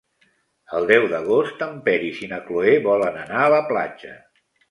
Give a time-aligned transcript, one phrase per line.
[0.77, 4.17] El deu d'agost en Peris i na Cloè volen anar a la platja.